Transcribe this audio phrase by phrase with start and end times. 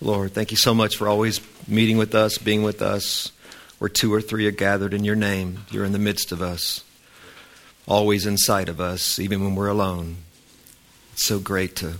[0.00, 3.32] Lord, thank you so much for always meeting with us, being with us.
[3.78, 6.84] Where two or three are gathered in your name, you're in the midst of us,
[7.86, 10.18] always in sight of us, even when we're alone.
[11.12, 11.94] It's so great to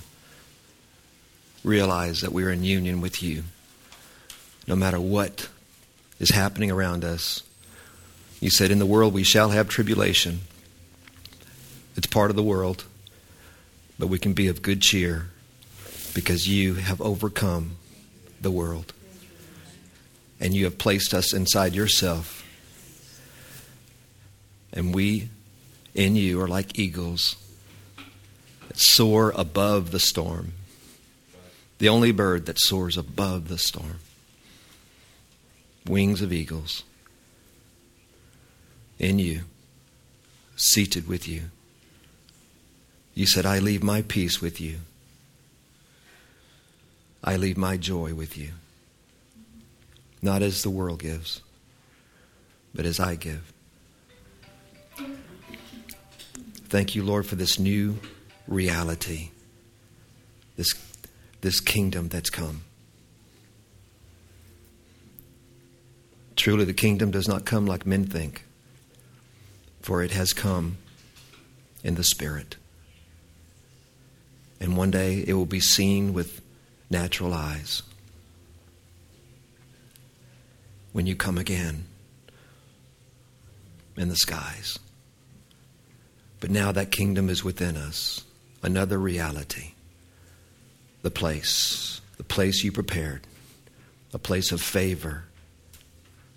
[1.65, 3.43] realize that we're in union with you.
[4.69, 5.49] No matter what
[6.21, 7.43] is happening around us,
[8.41, 10.43] you said, In the world we shall have tribulation.
[11.97, 12.85] It's part of the world,
[13.99, 15.31] but we can be of good cheer
[16.15, 17.77] because you have overcome
[18.41, 18.93] the world.
[20.41, 22.43] And you have placed us inside yourself.
[24.73, 25.29] And we,
[25.95, 27.37] in you, are like eagles
[28.69, 30.53] that soar above the storm.
[31.79, 34.01] The only bird that soars above the storm.
[35.87, 36.85] Wings of eagles.
[38.99, 39.43] In you,
[40.57, 41.43] seated with you.
[43.15, 44.79] You said, I leave my peace with you.
[47.27, 48.51] I leave my joy with you.
[50.21, 51.41] Not as the world gives,
[52.75, 53.51] but as I give.
[56.69, 57.99] Thank you, Lord, for this new
[58.47, 59.31] reality,
[60.57, 60.75] this,
[61.41, 62.63] this kingdom that's come.
[66.37, 68.45] Truly, the kingdom does not come like men think,
[69.81, 70.77] for it has come
[71.83, 72.57] in the Spirit.
[74.61, 76.44] And one day it will be seen with
[76.95, 77.83] natural eyes.
[80.93, 81.87] When you come again
[83.97, 84.79] in the skies.
[86.39, 88.23] But now that kingdom is within us,
[88.63, 89.73] another reality.
[91.03, 93.23] The place, the place you prepared,
[94.13, 95.25] a place of favor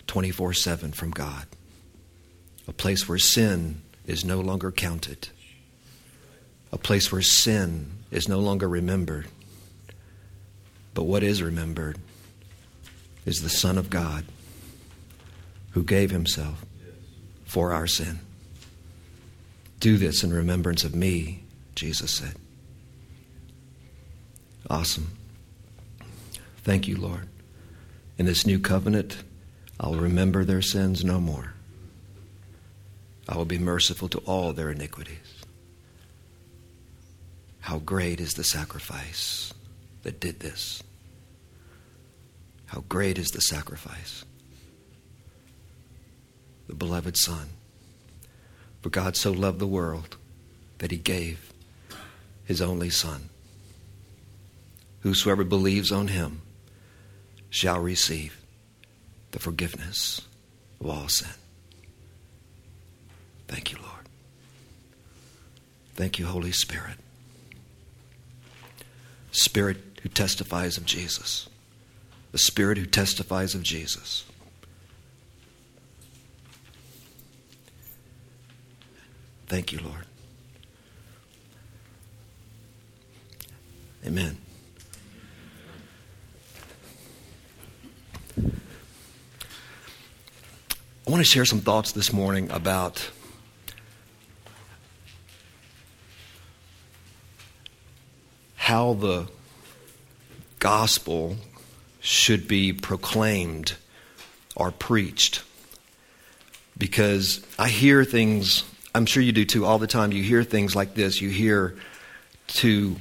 [0.07, 1.45] 24 7 from God,
[2.67, 5.29] a place where sin is no longer counted,
[6.71, 9.27] a place where sin is no longer remembered
[10.97, 11.99] but what is remembered
[13.23, 14.25] is the Son of God
[15.73, 16.65] who gave himself
[17.45, 18.17] for our sin.
[19.79, 21.43] Do this in remembrance of me,
[21.75, 22.33] Jesus said.
[24.71, 25.11] Awesome.
[26.63, 27.27] Thank you, Lord.
[28.17, 29.21] In this new covenant,
[29.79, 31.53] I'll remember their sins no more.
[33.29, 35.43] I will be merciful to all their iniquities.
[37.59, 39.53] How great is the sacrifice
[40.01, 40.81] that did this.
[42.67, 44.23] How great is the sacrifice.
[46.67, 47.49] The beloved Son.
[48.81, 50.17] For God so loved the world
[50.77, 51.51] that he gave
[52.45, 53.29] his only Son.
[55.01, 56.41] Whosoever believes on him
[57.49, 58.39] shall receive
[59.31, 60.21] the forgiveness
[60.79, 61.29] of all sin.
[63.47, 63.93] Thank you, Lord.
[65.95, 66.97] Thank you, Holy Spirit.
[69.31, 71.47] Spirit who testifies of Jesus
[72.31, 74.25] the Spirit who testifies of Jesus.
[79.47, 80.05] Thank you, Lord.
[84.05, 84.37] Amen.
[91.07, 93.09] I want to share some thoughts this morning about
[98.55, 99.29] how the
[100.59, 101.37] gospel
[102.07, 103.75] should be proclaimed
[104.55, 105.43] or preached.
[106.77, 108.63] Because I hear things,
[108.95, 110.13] I'm sure you do too, all the time.
[110.13, 111.19] You hear things like this.
[111.19, 111.75] You hear
[112.47, 112.95] to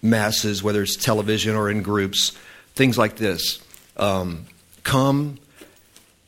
[0.00, 2.32] masses, whether it's television or in groups,
[2.74, 3.60] things like this.
[3.98, 4.46] Um,
[4.84, 5.38] come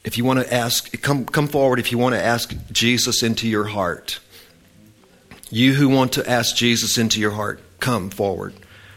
[0.05, 3.49] if you want to ask, come, come forward if you want to ask Jesus into
[3.49, 4.19] your heart.
[5.49, 8.53] You who want to ask Jesus into your heart, come forward.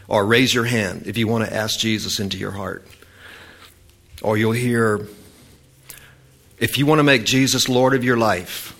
[0.08, 2.86] Or raise your hand if you want to ask Jesus into your heart.
[4.22, 5.06] Or you'll hear,
[6.58, 8.72] if you want to make Jesus Lord of your life,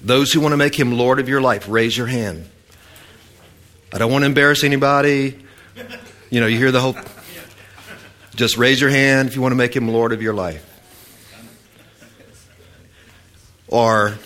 [0.00, 2.48] those who want to make him Lord of your life, raise your hand.
[3.92, 5.38] I don't want to embarrass anybody.
[6.30, 6.96] You know, you hear the whole.
[8.34, 10.70] Just raise your hand if you want to make him Lord of your life.
[13.68, 14.18] Or,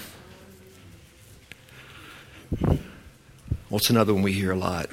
[3.68, 4.88] what's another one we hear a lot?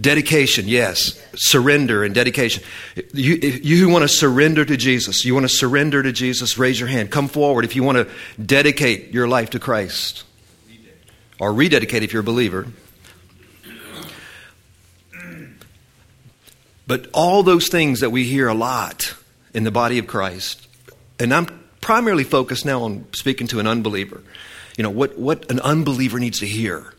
[0.00, 1.20] Dedication, yes.
[1.34, 2.62] Surrender and dedication.
[3.12, 6.80] You, you who want to surrender to Jesus, you want to surrender to Jesus, raise
[6.80, 7.10] your hand.
[7.10, 8.08] Come forward if you want to
[8.42, 10.24] dedicate your life to Christ.
[11.38, 12.66] Or rededicate if you're a believer.
[16.86, 19.14] But all those things that we hear a lot
[19.54, 20.66] in the body of Christ,
[21.18, 21.46] and I'm
[21.80, 24.22] primarily focused now on speaking to an unbeliever.
[24.76, 26.92] You know, what, what an unbeliever needs to hear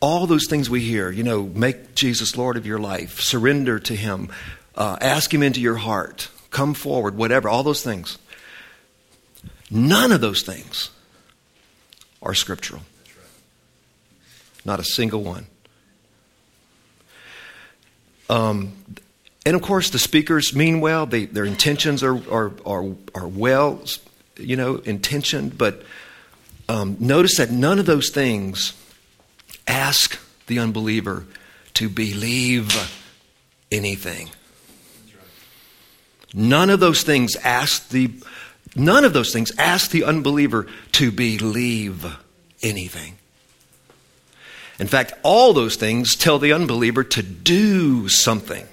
[0.00, 3.96] all those things we hear, you know, make Jesus Lord of your life, surrender to
[3.96, 4.30] Him,
[4.74, 8.18] uh, ask Him into your heart, come forward, whatever, all those things.
[9.70, 10.90] None of those things
[12.22, 12.82] are scriptural.
[14.64, 15.46] Not a single one.
[18.30, 18.72] Um,
[19.44, 21.06] and of course, the speakers mean well.
[21.06, 22.84] They, their intentions are, are, are,
[23.14, 23.80] are well,
[24.36, 25.56] you know, intentioned.
[25.56, 25.82] But
[26.68, 28.74] um, notice that none of those things
[29.68, 31.24] ask the unbeliever
[31.74, 32.74] to believe
[33.70, 34.30] anything.
[36.34, 38.10] None of those things ask the
[38.74, 42.06] none of those things ask the unbeliever to believe
[42.62, 43.16] anything.
[44.78, 48.66] In fact, all those things tell the unbeliever to do something.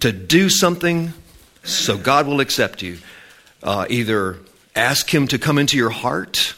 [0.00, 1.12] To do something
[1.64, 2.98] so God will accept you.
[3.62, 4.38] Uh, either
[4.74, 6.54] ask Him to come into your heart,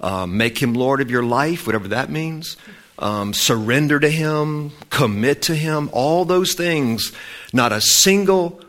[0.00, 2.56] uh, make Him Lord of your life, whatever that means,
[2.98, 7.12] um, surrender to Him, commit to Him, all those things.
[7.52, 8.60] Not a single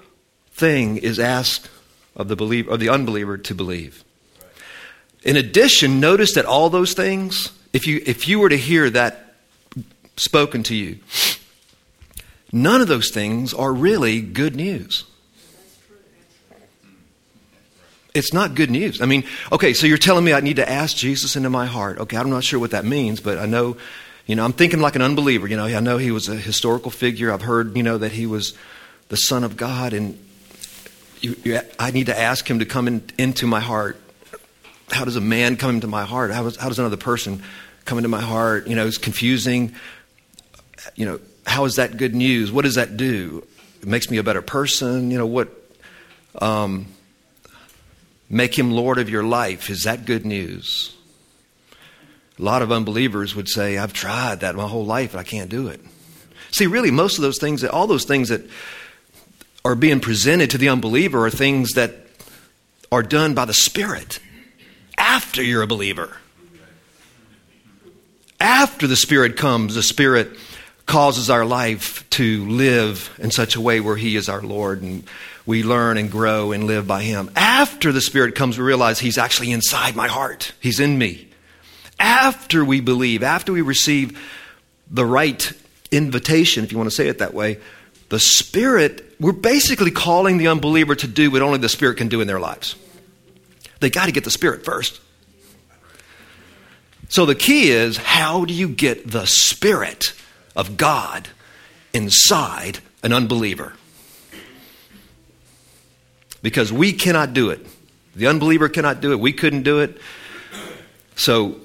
[0.51, 1.69] thing is asked
[2.15, 4.03] of the believer, of the unbeliever to believe.
[5.23, 9.35] In addition, notice that all those things if you, if you were to hear that
[10.15, 10.97] spoken to you,
[12.51, 15.03] none of those things are really good news.
[18.17, 19.01] It's not good news.
[19.01, 21.99] I mean, okay, so you're telling me I need to ask Jesus into my heart.
[21.99, 23.77] Okay, I'm not sure what that means, but I know,
[24.25, 25.47] you know, I'm thinking like an unbeliever.
[25.47, 27.31] You know, I know he was a historical figure.
[27.31, 28.53] I've heard, you know, that he was
[29.09, 30.19] the Son of God, and
[31.21, 34.01] you, you, I need to ask him to come in, into my heart.
[34.89, 36.31] How does a man come into my heart?
[36.31, 37.43] How, how does another person
[37.87, 38.67] come into my heart.
[38.67, 39.73] You know, it's confusing.
[40.95, 42.51] You know, how is that good news?
[42.51, 43.47] What does that do?
[43.81, 45.09] It makes me a better person.
[45.09, 45.49] You know, what?
[46.39, 46.85] Um,
[48.29, 49.69] make him Lord of your life.
[49.69, 50.95] Is that good news?
[52.39, 55.49] A lot of unbelievers would say, I've tried that my whole life, and I can't
[55.49, 55.81] do it.
[56.51, 58.41] See, really, most of those things, that, all those things that
[59.65, 61.93] are being presented to the unbeliever are things that
[62.91, 64.19] are done by the Spirit
[64.97, 66.17] after you're a believer.
[68.39, 70.29] After the Spirit comes, the Spirit
[70.85, 75.03] causes our life to live in such a way where He is our Lord and
[75.47, 77.31] we learn and grow and live by Him.
[77.35, 81.29] After the Spirit comes, we realize He's actually inside my heart, He's in me.
[81.99, 84.19] After we believe, after we receive
[84.91, 85.51] the right
[85.89, 87.57] invitation, if you want to say it that way,
[88.09, 92.21] the Spirit, we're basically calling the unbeliever to do what only the Spirit can do
[92.21, 92.75] in their lives.
[93.79, 94.99] They got to get the Spirit first.
[97.09, 100.13] So the key is how do you get the Spirit
[100.55, 101.29] of God
[101.93, 103.73] inside an unbeliever?
[106.47, 107.59] Because we cannot do it.
[108.15, 109.19] The unbeliever cannot do it.
[109.19, 109.99] We couldn't do it.
[111.17, 111.59] So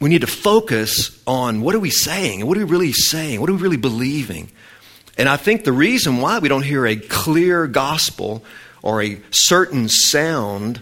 [0.00, 2.46] we need to focus on what are we saying?
[2.46, 3.38] What are we really saying?
[3.38, 4.50] What are we really believing?
[5.18, 8.42] And I think the reason why we don't hear a clear gospel
[8.80, 10.80] or a certain sound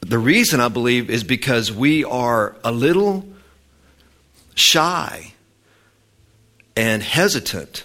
[0.00, 3.28] the reason I believe is because we are a little
[4.56, 5.34] shy
[6.76, 7.84] and hesitant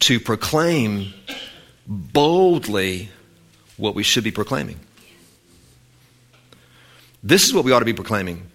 [0.00, 1.14] to proclaim
[1.86, 3.08] boldly
[3.76, 4.78] what we should be proclaiming.
[7.22, 8.46] This is what we ought to be proclaiming.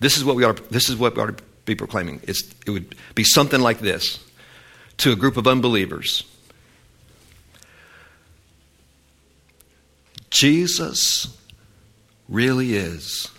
[0.00, 2.20] This is what we ought to, this is what we ought to be proclaiming.
[2.24, 4.22] It's, it would be something like this
[4.98, 6.24] to a group of unbelievers.
[10.30, 11.36] Jesus
[12.28, 13.30] really is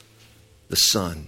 [0.70, 1.28] the Son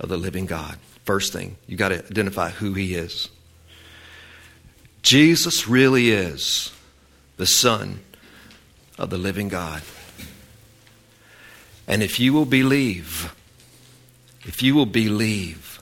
[0.00, 0.78] of the living God.
[1.04, 3.28] First thing, you got to identify who He is.
[5.08, 6.70] Jesus really is
[7.38, 8.00] the Son
[8.98, 9.80] of the living God.
[11.86, 13.34] And if you will believe,
[14.42, 15.80] if you will believe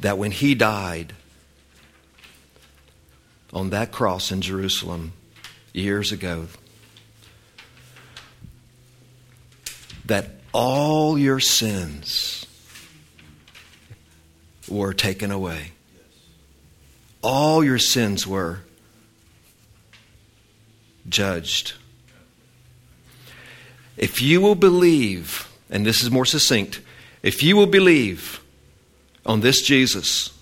[0.00, 1.12] that when He died
[3.52, 5.12] on that cross in Jerusalem,
[5.72, 6.48] years ago
[10.06, 12.48] that all your sins
[14.68, 15.72] were taken away.
[17.22, 18.60] All your sins were
[21.08, 21.74] judged.
[23.96, 26.80] If you will believe, and this is more succinct,
[27.22, 28.42] if you will believe
[29.24, 30.36] on this Jesus,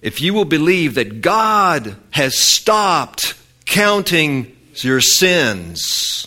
[0.00, 6.26] if you will believe that God has stopped counting your sins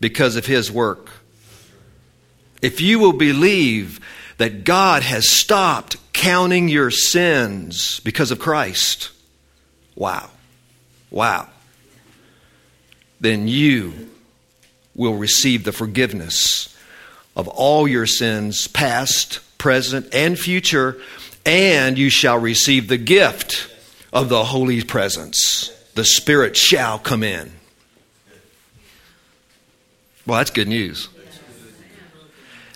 [0.00, 1.10] because of his work.
[2.60, 4.00] If you will believe
[4.38, 9.10] that God has stopped counting your sins because of Christ,
[9.94, 10.30] wow,
[11.10, 11.48] wow,
[13.20, 14.08] then you
[14.94, 16.74] will receive the forgiveness
[17.36, 20.96] of all your sins, past, present, and future,
[21.46, 23.72] and you shall receive the gift
[24.12, 25.68] of the Holy Presence.
[25.94, 27.52] The Spirit shall come in.
[30.26, 31.08] Well, that's good news.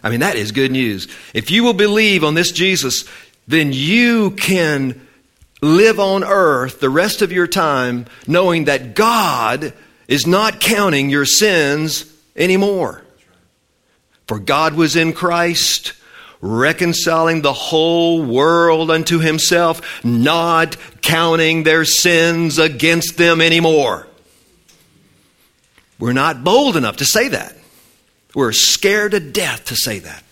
[0.03, 1.09] I mean, that is good news.
[1.33, 3.05] If you will believe on this Jesus,
[3.47, 5.07] then you can
[5.61, 9.73] live on earth the rest of your time knowing that God
[10.09, 13.03] is not counting your sins anymore.
[14.27, 15.93] For God was in Christ,
[16.41, 24.07] reconciling the whole world unto himself, not counting their sins against them anymore.
[25.99, 27.57] We're not bold enough to say that.
[28.35, 30.25] We're scared to death to say that.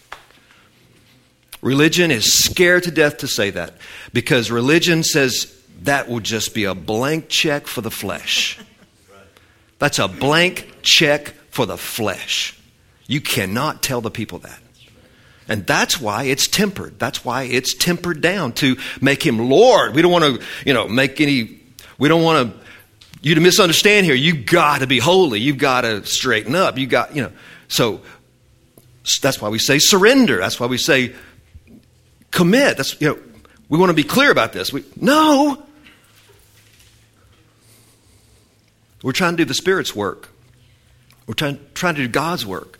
[1.60, 3.74] Religion is scared to death to say that
[4.12, 8.58] because religion says that will just be a blank check for the flesh.
[9.78, 12.58] That's a blank check for the flesh.
[13.06, 14.58] You cannot tell the people that.
[15.48, 16.98] And that's why it's tempered.
[16.98, 19.94] That's why it's tempered down to make him Lord.
[19.94, 21.60] We don't want to, you know, make any,
[21.98, 22.60] we don't want to,
[23.20, 24.14] you to misunderstand here.
[24.14, 25.40] You've got to be holy.
[25.40, 26.78] You've got to straighten up.
[26.78, 27.32] You got, you know,
[27.70, 28.02] so
[29.22, 30.38] that's why we say surrender.
[30.38, 31.14] That's why we say
[32.30, 32.76] commit.
[32.76, 33.18] That's, you know,
[33.68, 34.72] we want to be clear about this.
[34.72, 35.62] We, no.
[39.02, 40.28] We're trying to do the Spirit's work.
[41.26, 42.79] We're trying, trying to do God's work.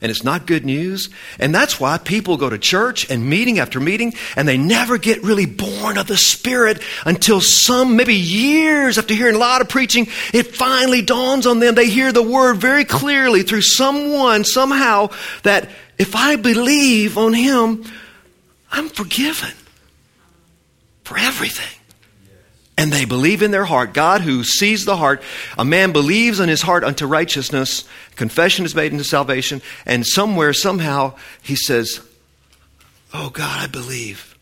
[0.00, 1.08] And it's not good news.
[1.38, 5.22] And that's why people go to church and meeting after meeting and they never get
[5.22, 10.06] really born of the Spirit until some, maybe years after hearing a lot of preaching,
[10.32, 11.74] it finally dawns on them.
[11.74, 15.10] They hear the word very clearly through someone, somehow,
[15.42, 17.84] that if I believe on Him,
[18.70, 19.52] I'm forgiven
[21.04, 21.76] for everything
[22.78, 23.94] and they believe in their heart.
[23.94, 25.22] God, who sees the heart,
[25.56, 27.84] a man believes in his heart unto righteousness,
[28.16, 32.00] confession is made unto salvation, and somewhere, somehow, he says,
[33.14, 34.36] Oh God, I believe.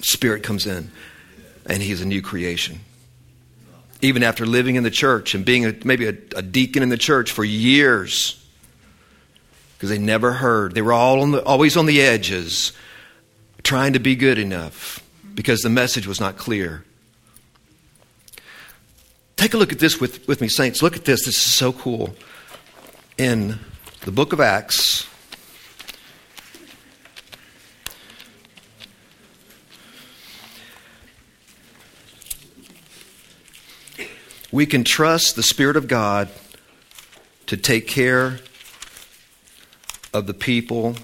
[0.00, 0.90] Spirit comes in,
[1.66, 2.80] and he's a new creation.
[4.02, 6.96] Even after living in the church and being a, maybe a, a deacon in the
[6.96, 8.36] church for years,
[9.76, 10.74] because they never heard.
[10.74, 12.72] They were all on the, always on the edges,
[13.62, 15.02] trying to be good enough
[15.34, 16.84] because the message was not clear.
[19.36, 20.82] Take a look at this with, with me, saints.
[20.82, 21.24] Look at this.
[21.24, 22.14] This is so cool.
[23.16, 23.58] In
[24.02, 25.06] the book of Acts,
[34.52, 36.28] we can trust the Spirit of God
[37.46, 38.40] to take care
[40.12, 40.96] of the people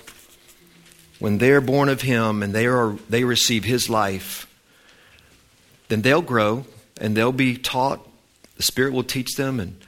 [1.18, 4.46] when they're born of Him and they, are, they receive His life,
[5.88, 6.64] then they'll grow
[7.00, 8.06] and they'll be taught.
[8.56, 9.61] The Spirit will teach them.
[9.61, 9.78] And,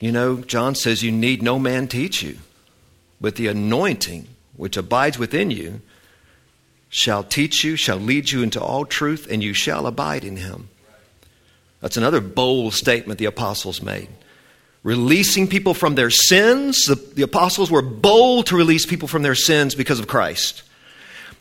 [0.00, 2.38] you know, John says, You need no man teach you,
[3.20, 5.80] but the anointing which abides within you
[6.88, 10.68] shall teach you, shall lead you into all truth, and you shall abide in Him.
[11.80, 14.08] That's another bold statement the apostles made
[14.82, 16.84] releasing people from their sins.
[16.84, 20.62] The, the, apostles were bold to release people from their sins because of Christ.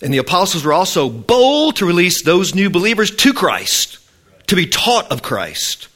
[0.01, 4.00] And the apostles were also bold to release those new believers to Christ,
[4.48, 5.88] to be taught of Christ.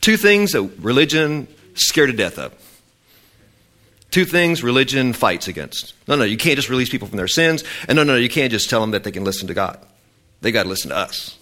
[0.00, 2.52] Two things that religion scared to death of.
[4.10, 5.94] Two things religion fights against.
[6.06, 7.64] No, no, you can't just release people from their sins.
[7.88, 9.78] And no, no, you can't just tell them that they can listen to God.
[10.42, 11.38] They got to listen to us.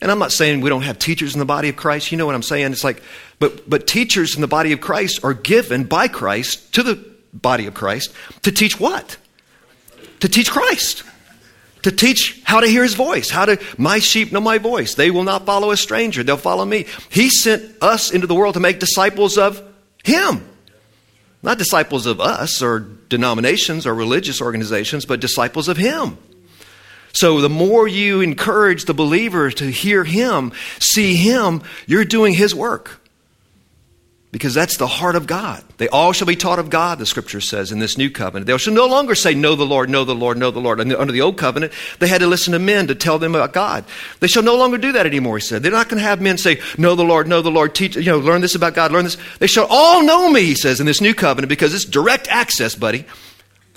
[0.00, 2.12] And I'm not saying we don't have teachers in the body of Christ.
[2.12, 2.72] You know what I'm saying?
[2.72, 3.02] It's like,
[3.38, 7.66] but, but teachers in the body of Christ are given by Christ to the body
[7.66, 8.12] of Christ
[8.42, 9.16] to teach what?
[10.20, 11.02] To teach Christ.
[11.82, 14.94] To teach how to hear his voice, how to, my sheep know my voice.
[14.94, 16.86] They will not follow a stranger, they'll follow me.
[17.08, 19.62] He sent us into the world to make disciples of
[20.04, 20.44] him.
[21.42, 26.18] Not disciples of us or denominations or religious organizations, but disciples of him.
[27.12, 32.54] So the more you encourage the believer to hear him, see him, you're doing his
[32.54, 33.00] work.
[34.30, 35.64] Because that's the heart of God.
[35.78, 38.46] They all shall be taught of God, the scripture says in this new covenant.
[38.46, 40.80] They shall no longer say, Know the Lord, know the Lord, know the Lord.
[40.80, 43.86] Under the old covenant, they had to listen to men to tell them about God.
[44.20, 45.62] They shall no longer do that anymore, he said.
[45.62, 48.02] They're not going to have men say, Know the Lord, know the Lord, teach, you
[48.02, 49.16] know, learn this about God, learn this.
[49.38, 52.74] They shall all know me, he says, in this new covenant, because it's direct access,
[52.74, 53.06] buddy.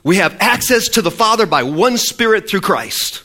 [0.03, 3.24] We have access to the Father by one Spirit through Christ.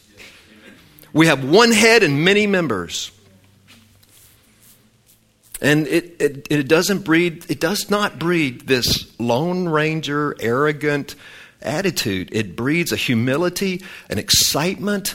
[1.12, 3.10] We have one head and many members.
[5.62, 11.14] And it, it, it, doesn't breed, it does not breed this Lone Ranger, arrogant
[11.62, 12.28] attitude.
[12.32, 15.14] It breeds a humility, an excitement.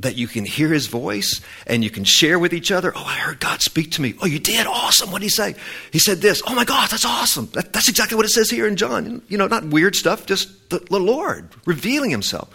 [0.00, 2.92] That you can hear his voice and you can share with each other.
[2.94, 4.14] Oh, I heard God speak to me.
[4.20, 4.66] Oh, you did?
[4.66, 5.10] Awesome.
[5.10, 5.54] What did he say?
[5.92, 6.42] He said this.
[6.46, 7.48] Oh my God, that's awesome.
[7.52, 9.22] That, that's exactly what it says here in John.
[9.28, 12.48] You know, not weird stuff, just the, the Lord revealing himself.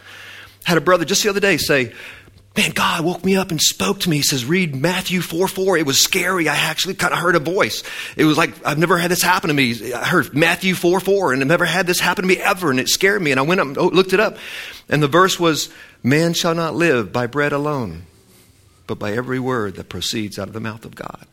[0.63, 1.93] Had a brother just the other day say,
[2.57, 4.17] Man, God woke me up and spoke to me.
[4.17, 5.77] He says, read Matthew 4 4.
[5.77, 6.47] It was scary.
[6.47, 7.83] I actually kind of heard a voice.
[8.15, 9.91] It was like, I've never had this happen to me.
[9.93, 12.79] I heard Matthew 4 4, and I've never had this happen to me ever, and
[12.79, 13.31] it scared me.
[13.31, 14.37] And I went up and looked it up.
[14.87, 15.69] And the verse was,
[16.01, 18.03] Man shall not live by bread alone,
[18.87, 21.27] but by every word that proceeds out of the mouth of God.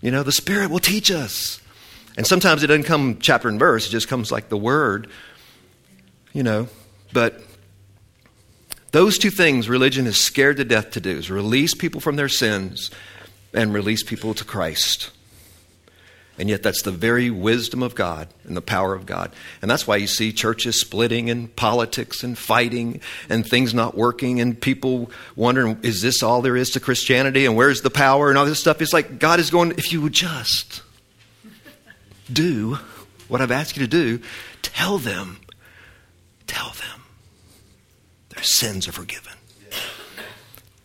[0.00, 1.60] You know, the Spirit will teach us.
[2.16, 5.08] And sometimes it doesn't come chapter and verse, it just comes like the word,
[6.32, 6.68] you know.
[7.12, 7.42] But
[8.92, 12.28] those two things religion is scared to death to do is release people from their
[12.28, 12.90] sins
[13.54, 15.10] and release people to Christ.
[16.38, 19.30] And yet, that's the very wisdom of God and the power of God.
[19.60, 24.40] And that's why you see churches splitting and politics and fighting and things not working
[24.40, 28.38] and people wondering, is this all there is to Christianity and where's the power and
[28.38, 28.80] all this stuff?
[28.80, 30.80] It's like God is going, if you would just
[32.32, 32.78] do
[33.28, 34.22] what I've asked you to do,
[34.62, 35.40] tell them,
[36.46, 36.99] tell them
[38.42, 39.32] sins are forgiven.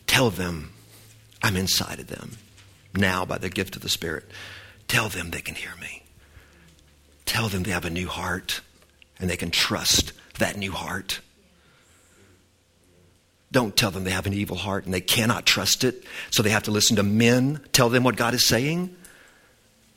[0.07, 0.71] Tell them
[1.43, 2.37] I'm inside of them
[2.95, 4.25] now by the gift of the Spirit.
[4.87, 6.03] Tell them they can hear me.
[7.25, 8.61] Tell them they have a new heart
[9.19, 11.19] and they can trust that new heart.
[13.51, 16.49] Don't tell them they have an evil heart and they cannot trust it, so they
[16.49, 18.95] have to listen to men tell them what God is saying.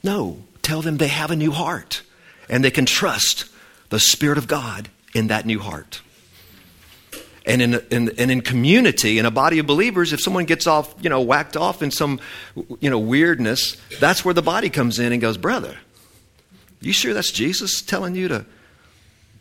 [0.03, 2.03] No, tell them they have a new heart
[2.49, 3.47] and they can trust
[3.89, 6.03] the Spirit of God in that new heart.
[7.49, 10.95] And in, in, and in community, in a body of believers, if someone gets off,
[11.01, 12.21] you know, whacked off in some,
[12.81, 15.79] you know, weirdness, that's where the body comes in and goes, brother,
[16.83, 18.45] you sure that's Jesus telling you to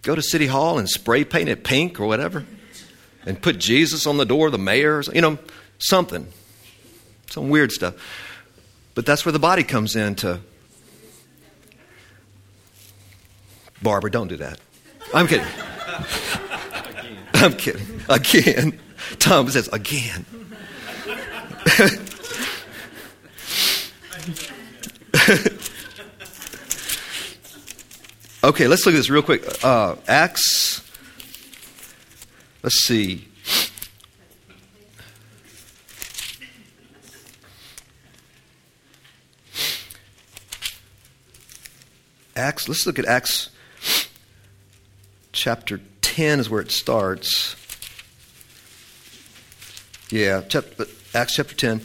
[0.04, 2.46] go to City Hall and spray paint it pink or whatever?
[3.26, 5.38] And put Jesus on the door of the mayor, you know,
[5.78, 6.28] something.
[7.30, 7.96] Some weird stuff.
[8.96, 10.40] But that's where the body comes in to.
[13.82, 14.60] Barbara, don't do that.
[15.14, 15.46] I'm kidding.
[17.34, 17.86] I'm kidding.
[18.10, 18.80] Again.
[19.20, 20.26] Tom says, again.
[28.44, 29.44] okay, let's look at this real quick.
[29.64, 30.82] Uh, Acts,
[32.64, 33.28] let's see.
[42.36, 43.50] Acts, let's look at Acts
[45.32, 47.56] chapter 10 is where it starts.
[50.10, 50.42] Yeah,
[51.14, 51.82] Acts chapter 10.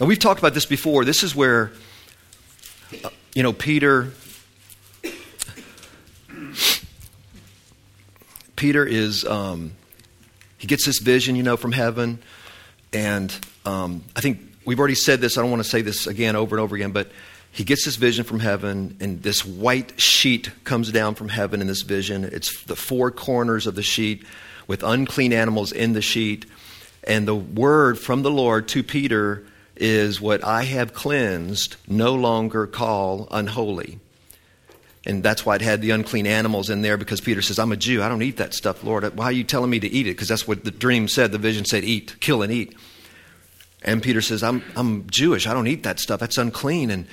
[0.00, 1.04] And we've talked about this before.
[1.04, 1.70] This is where,
[3.04, 4.12] uh, you know, Peter.
[8.56, 9.70] Peter is, um,
[10.56, 12.18] he gets this vision, you know, from heaven.
[12.92, 13.32] And
[13.64, 15.38] um, I think we've already said this.
[15.38, 17.12] I don't want to say this again over and over again, but
[17.52, 21.68] he gets this vision from heaven, and this white sheet comes down from heaven in
[21.68, 22.24] this vision.
[22.24, 24.24] It's the four corners of the sheet
[24.66, 26.44] with unclean animals in the sheet.
[27.08, 29.44] And the word from the Lord to Peter
[29.76, 33.98] is, What I have cleansed, no longer call unholy.
[35.06, 37.76] And that's why it had the unclean animals in there because Peter says, I'm a
[37.76, 38.02] Jew.
[38.02, 39.16] I don't eat that stuff, Lord.
[39.16, 40.10] Why are you telling me to eat it?
[40.10, 41.32] Because that's what the dream said.
[41.32, 42.76] The vision said, Eat, kill, and eat.
[43.82, 45.46] And Peter says, I'm, I'm Jewish.
[45.46, 46.20] I don't eat that stuff.
[46.20, 46.90] That's unclean.
[46.90, 47.06] And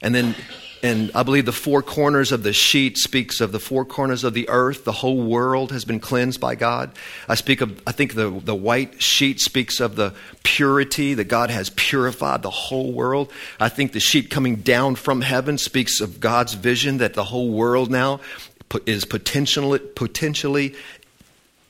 [0.00, 0.34] and then,
[0.82, 4.32] and I believe the four corners of the sheet speaks of the four corners of
[4.32, 4.84] the earth.
[4.84, 6.92] The whole world has been cleansed by God.
[7.28, 10.14] I speak of, I think the, the white sheet speaks of the
[10.44, 13.32] purity that God has purified the whole world.
[13.58, 17.50] I think the sheet coming down from heaven speaks of God's vision that the whole
[17.50, 18.20] world now
[18.86, 20.74] is potentially, potentially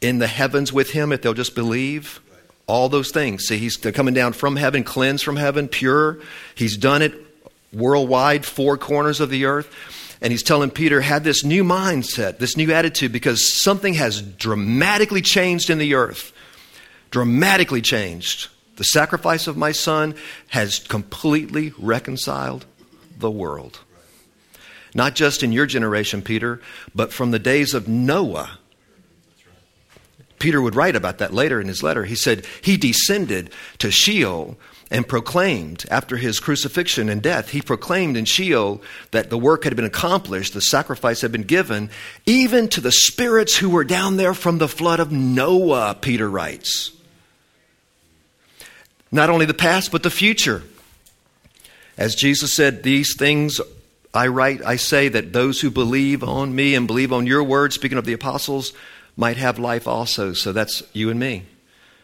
[0.01, 2.21] in the heavens with Him if they'll just believe.
[2.66, 3.44] All those things.
[3.47, 6.21] See, He's coming down from heaven, cleansed from heaven, pure.
[6.55, 7.28] He's done it
[7.73, 9.75] worldwide, four corners of the earth.
[10.21, 15.23] And he's telling Peter, have this new mindset, this new attitude, because something has dramatically
[15.23, 16.33] changed in the earth.
[17.11, 18.49] Dramatically changed.
[18.77, 20.15] The sacrifice of my son
[20.49, 22.67] has completely reconciled
[23.19, 23.81] the world.
[24.95, 26.61] Not just in your generation, Peter,
[26.95, 28.59] but from the days of Noah.
[30.39, 32.05] Peter would write about that later in his letter.
[32.05, 34.57] He said, He descended to Sheol
[34.90, 39.77] and proclaimed after his crucifixion and death, he proclaimed in Sheol that the work had
[39.77, 41.90] been accomplished, the sacrifice had been given,
[42.24, 46.90] even to the spirits who were down there from the flood of Noah, Peter writes.
[49.12, 50.62] Not only the past, but the future.
[51.96, 53.61] As Jesus said, These things
[54.14, 57.72] I write, I say that those who believe on me and believe on your word,
[57.72, 58.72] speaking of the apostles,
[59.16, 60.33] might have life also.
[60.33, 61.44] So that's you and me.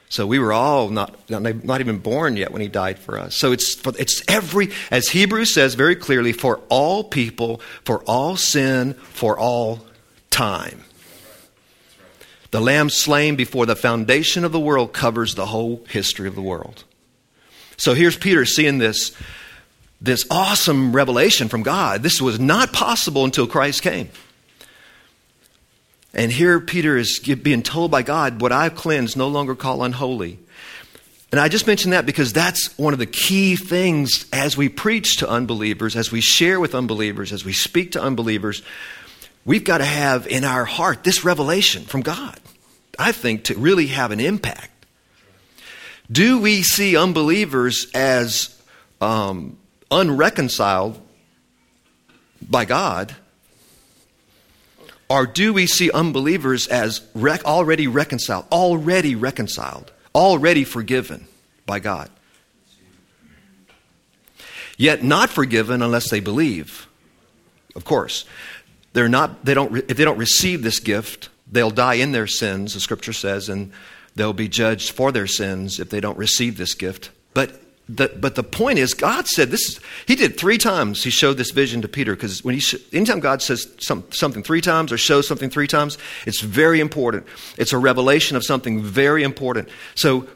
[0.08, 3.36] So we were all not, not even born yet when he died for us.
[3.36, 8.94] So it's, it's every, as Hebrews says very clearly, for all people, for all sin,
[8.94, 9.84] for all
[10.30, 10.84] time.
[12.52, 16.42] The lamb slain before the foundation of the world covers the whole history of the
[16.42, 16.84] world.
[17.76, 19.16] So here's Peter seeing this,
[20.00, 22.04] this awesome revelation from God.
[22.04, 24.08] This was not possible until Christ came.
[26.14, 30.38] And here Peter is being told by God, What I've cleansed, no longer call unholy.
[31.32, 35.16] And I just mention that because that's one of the key things as we preach
[35.16, 38.62] to unbelievers, as we share with unbelievers, as we speak to unbelievers.
[39.44, 42.38] We've got to have in our heart this revelation from God,
[42.96, 44.70] I think, to really have an impact.
[46.10, 48.56] Do we see unbelievers as
[49.00, 49.58] um,
[49.90, 51.00] unreconciled
[52.48, 53.14] by God?
[55.08, 61.26] Or do we see unbelievers as rec- already reconciled, already reconciled, already forgiven
[61.66, 62.10] by God?
[64.76, 66.88] Yet not forgiven unless they believe.
[67.76, 68.24] Of course.
[68.92, 72.74] They're not, they don't, if they don't receive this gift, they'll die in their sins,
[72.74, 73.72] the scripture says, and
[74.14, 77.10] they'll be judged for their sins if they don't receive this gift.
[77.34, 79.78] But the, but the point is, God said this.
[80.06, 81.04] He did three times.
[81.04, 84.62] He showed this vision to Peter because when he, anytime God says some, something three
[84.62, 87.26] times or shows something three times, it's very important.
[87.58, 89.68] It's a revelation of something very important.
[89.94, 90.26] So,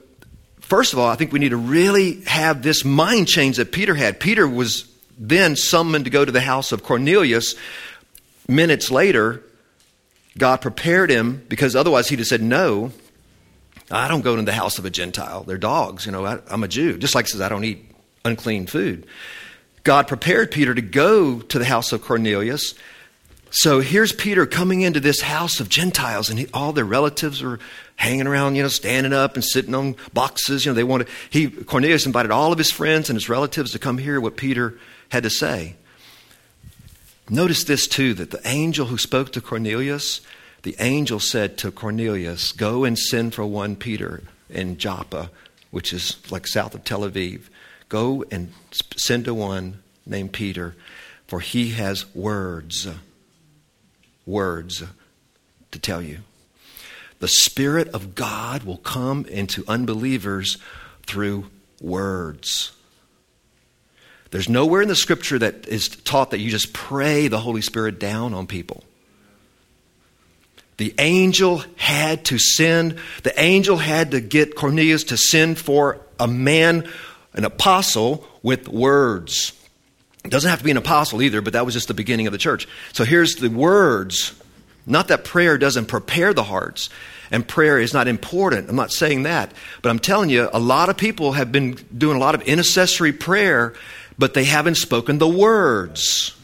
[0.60, 3.94] first of all, I think we need to really have this mind change that Peter
[3.94, 4.20] had.
[4.20, 7.54] Peter was then summoned to go to the house of Cornelius.
[8.46, 9.42] Minutes later,
[10.36, 12.92] God prepared him because otherwise he'd have said no.
[13.90, 15.44] I don't go into the house of a Gentile.
[15.44, 16.06] They're dogs.
[16.06, 16.98] You know, I, am a Jew.
[16.98, 17.90] Just like says, I don't eat
[18.24, 19.06] unclean food.
[19.84, 22.74] God prepared Peter to go to the house of Cornelius.
[23.50, 27.58] So here's Peter coming into this house of Gentiles, and he, all their relatives are
[27.96, 30.66] hanging around, you know, standing up and sitting on boxes.
[30.66, 31.08] You know, they wanted.
[31.30, 34.78] He Cornelius invited all of his friends and his relatives to come hear what Peter
[35.08, 35.76] had to say.
[37.30, 40.20] Notice this too: that the angel who spoke to Cornelius
[40.68, 45.30] the angel said to Cornelius, Go and send for one Peter in Joppa,
[45.70, 47.44] which is like south of Tel Aviv.
[47.88, 48.52] Go and
[48.94, 50.76] send to one named Peter,
[51.26, 52.86] for he has words,
[54.26, 54.82] words
[55.70, 56.18] to tell you.
[57.20, 60.58] The Spirit of God will come into unbelievers
[61.06, 61.46] through
[61.80, 62.72] words.
[64.32, 67.98] There's nowhere in the scripture that is taught that you just pray the Holy Spirit
[67.98, 68.84] down on people.
[70.78, 76.26] The angel had to send, the angel had to get Cornelius to send for a
[76.26, 76.88] man,
[77.34, 79.52] an apostle, with words.
[80.24, 82.32] It doesn't have to be an apostle either, but that was just the beginning of
[82.32, 82.68] the church.
[82.92, 84.34] So here's the words.
[84.86, 86.88] Not that prayer doesn't prepare the hearts
[87.30, 88.68] and prayer is not important.
[88.70, 89.52] I'm not saying that.
[89.82, 93.12] But I'm telling you, a lot of people have been doing a lot of intercessory
[93.12, 93.74] prayer,
[94.18, 96.34] but they haven't spoken the words.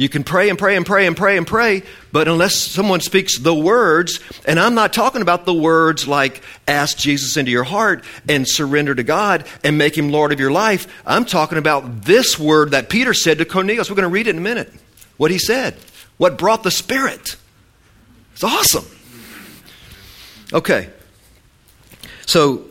[0.00, 3.38] You can pray and pray and pray and pray and pray, but unless someone speaks
[3.38, 8.02] the words, and I'm not talking about the words like ask Jesus into your heart
[8.26, 10.86] and surrender to God and make him Lord of your life.
[11.04, 13.90] I'm talking about this word that Peter said to Cornelius.
[13.90, 14.72] We're going to read it in a minute.
[15.18, 15.74] What he said,
[16.16, 17.36] what brought the Spirit.
[18.32, 18.86] It's awesome.
[20.50, 20.88] Okay.
[22.24, 22.64] So,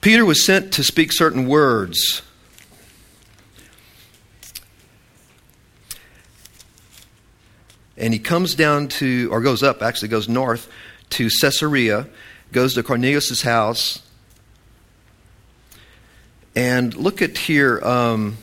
[0.00, 2.22] Peter was sent to speak certain words
[7.96, 10.68] And he comes down to, or goes up, actually goes north
[11.10, 12.08] to Caesarea,
[12.52, 14.02] goes to Cornelius' house.
[16.56, 17.80] And look at here.
[17.80, 18.38] Um,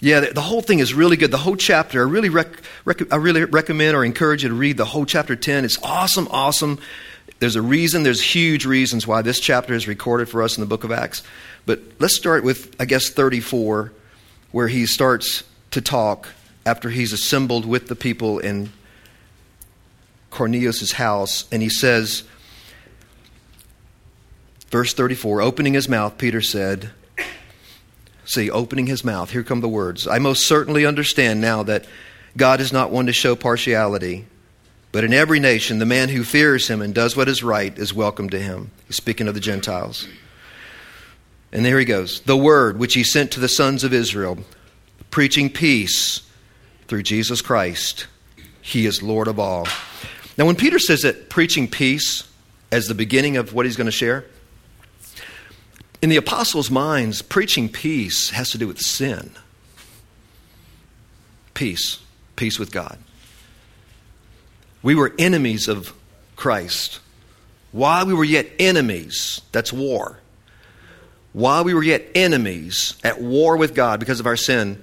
[0.00, 1.30] yeah, the, the, whole thing is really good.
[1.30, 4.78] The whole chapter, I really, rec- rec- I really recommend or encourage you to read
[4.78, 5.66] the whole chapter 10.
[5.66, 6.78] It's awesome, awesome.
[7.38, 10.66] There's a reason, there's huge reasons why this chapter is recorded for us in the
[10.66, 11.22] book of Acts.
[11.66, 13.92] But let's start with, I guess, 34,
[14.52, 16.28] where he starts to talk
[16.66, 18.70] after he's assembled with the people in
[20.30, 22.24] Cornelius' house, and he says,
[24.70, 26.90] verse 34, opening his mouth, Peter said,
[28.24, 30.06] See, opening his mouth, here come the words.
[30.06, 31.84] I most certainly understand now that
[32.36, 34.24] God is not one to show partiality,
[34.92, 37.92] but in every nation, the man who fears him and does what is right is
[37.92, 38.70] welcome to him.
[38.86, 40.06] He's speaking of the Gentiles.
[41.52, 42.20] And there he goes.
[42.20, 44.38] The word which he sent to the sons of Israel,
[45.10, 46.22] preaching peace
[46.86, 48.06] through Jesus Christ.
[48.62, 49.66] He is Lord of all.
[50.36, 52.26] Now, when Peter says that preaching peace
[52.72, 54.24] as the beginning of what he's going to share,
[56.02, 59.32] in the apostles' minds, preaching peace has to do with sin.
[61.52, 61.98] Peace,
[62.36, 62.98] peace with God.
[64.82, 65.92] We were enemies of
[66.36, 67.00] Christ.
[67.72, 70.18] While we were yet enemies, that's war.
[71.32, 74.82] While we were yet enemies, at war with God because of our sin,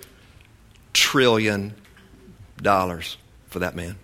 [0.93, 1.75] trillion
[2.61, 3.17] dollars
[3.49, 3.97] for that man.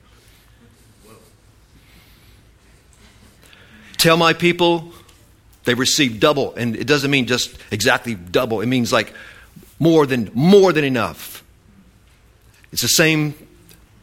[3.96, 4.92] Tell my people
[5.64, 8.60] they received double, and it doesn't mean just exactly double.
[8.60, 9.12] It means like
[9.78, 11.44] more than more than enough.
[12.72, 13.34] It's the same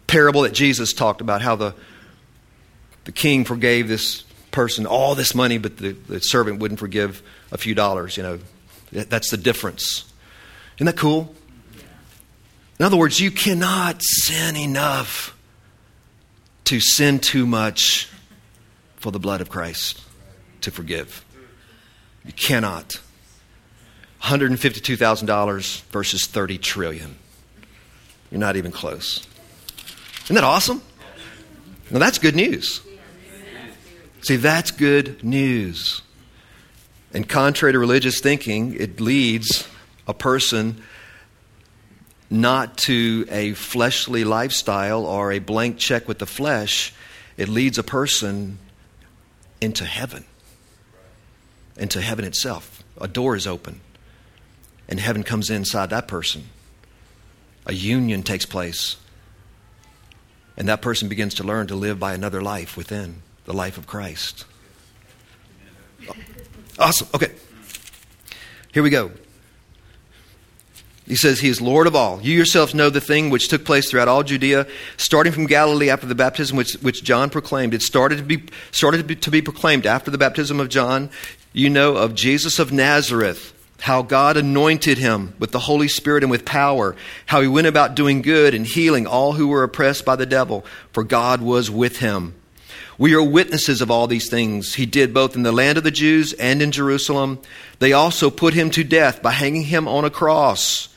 [0.07, 1.75] parable that Jesus talked about how the
[3.05, 7.57] the king forgave this person all this money, but the, the servant wouldn't forgive a
[7.57, 8.17] few dollars.
[8.17, 8.39] You know,
[8.91, 10.11] that's the difference.
[10.77, 11.33] Isn't that cool?
[12.79, 15.37] In other words, you cannot sin enough
[16.65, 18.09] to sin too much
[18.97, 20.01] for the blood of Christ
[20.61, 21.23] to forgive.
[22.25, 22.99] You cannot.
[24.25, 27.15] $152,000 versus 30 trillion.
[28.31, 29.25] You're not even close.
[30.23, 30.81] Isn't that awesome?
[31.91, 32.81] Now that's good news.
[34.21, 36.01] See, that's good news.
[37.13, 39.67] And contrary to religious thinking, it leads
[40.07, 40.81] a person
[42.31, 46.91] not to a fleshly lifestyle or a blank check with the flesh,
[47.37, 48.57] it leads a person
[49.61, 50.25] into heaven,
[51.77, 52.83] into heaven itself.
[52.99, 53.81] A door is open,
[54.87, 56.45] and heaven comes inside that person.
[57.65, 58.97] A union takes place,
[60.55, 63.87] and that person begins to learn to live by another life within the life of
[63.87, 64.45] Christ.
[66.77, 67.07] Awesome.
[67.13, 67.31] Okay.
[68.73, 69.11] Here we go.
[71.07, 72.19] He says he is Lord of all.
[72.21, 74.65] You yourselves know the thing which took place throughout all Judea,
[74.97, 77.75] starting from Galilee after the baptism which, which John proclaimed.
[77.75, 81.11] It started to be started to be, to be proclaimed after the baptism of John.
[81.53, 86.31] You know of Jesus of Nazareth, how God anointed him with the Holy Spirit and
[86.31, 86.95] with power,
[87.27, 90.65] how he went about doing good and healing all who were oppressed by the devil,
[90.91, 92.33] for God was with him.
[92.97, 95.91] We are witnesses of all these things he did both in the land of the
[95.91, 97.39] Jews and in Jerusalem.
[97.79, 100.87] They also put him to death by hanging him on a cross.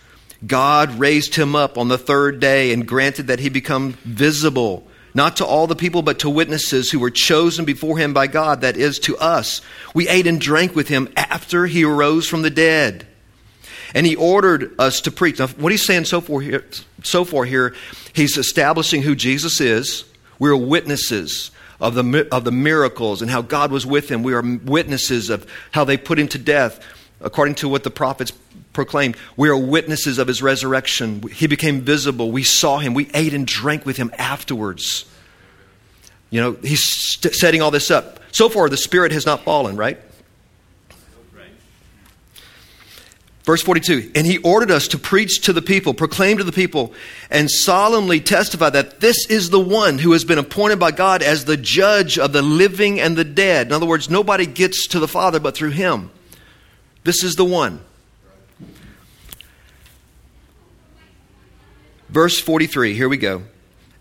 [0.47, 4.87] God raised him up on the third day and granted that he become visible,
[5.19, 8.61] not to all the people, but to witnesses who were chosen before him by God,
[8.61, 9.61] that is, to us.
[9.93, 13.05] We ate and drank with him after he arose from the dead.
[13.95, 15.41] And he ordered us to preach.
[15.41, 16.65] Now, what he's saying so far here,
[17.03, 17.75] so far here
[18.13, 20.05] he's establishing who Jesus is.
[20.39, 21.51] We're witnesses
[21.81, 24.23] of the, of the miracles and how God was with him.
[24.23, 26.81] We are witnesses of how they put him to death
[27.21, 28.33] according to what the prophets
[28.73, 29.17] proclaimed.
[29.37, 31.23] We are witnesses of his resurrection.
[31.29, 32.31] He became visible.
[32.31, 32.95] We saw him.
[32.95, 35.05] We ate and drank with him afterwards.
[36.31, 38.21] You know, he's st- setting all this up.
[38.33, 39.99] So far, the Spirit has not fallen, right?
[43.49, 46.93] Verse 42 And he ordered us to preach to the people, proclaim to the people,
[47.31, 51.47] and solemnly testify that this is the one who has been appointed by God as
[51.47, 53.69] the judge of the living and the dead.
[53.69, 56.11] In other words, nobody gets to the Father but through him.
[57.05, 57.81] This is the one.
[62.11, 63.45] Verse 43, here we go.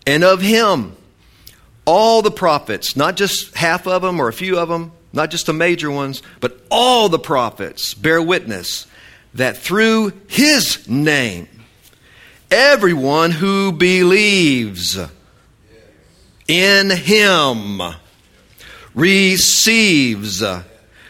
[0.06, 0.94] And of him,
[1.88, 5.46] all the prophets, not just half of them or a few of them, not just
[5.46, 8.86] the major ones, but all the prophets bear witness
[9.32, 11.48] that through his name,
[12.50, 14.98] everyone who believes
[16.46, 17.80] in him
[18.94, 20.44] receives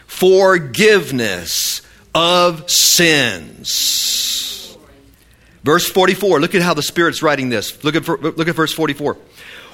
[0.07, 1.81] forgiveness
[2.15, 4.77] of sins.
[5.61, 7.83] Verse 44, look at how the Spirit's writing this.
[7.83, 9.17] Look at, look at verse 44.